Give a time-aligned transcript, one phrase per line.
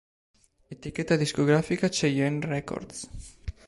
[0.71, 3.07] Etichetta Discografica Cheyenne Records.